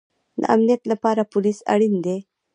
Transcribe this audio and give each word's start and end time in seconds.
د 0.39 0.41
امنیت 0.55 0.81
لپاره 0.91 1.29
پولیس 1.33 1.59
اړین 1.73 1.95
دی 2.05 2.17